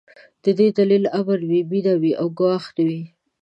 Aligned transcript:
د 0.43 0.45
دې 0.57 0.67
دلیل 0.77 1.03
امن 1.19 1.41
و، 1.49 1.51
مينه 1.71 1.93
وه 2.01 2.11
او 2.21 2.27
ګواښ 2.39 2.65
نه 2.75 2.83
و. 2.87 2.89